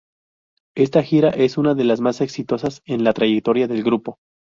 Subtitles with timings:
[0.75, 4.17] Esta gira es una de las más exitosas en la trayectoria del grupo.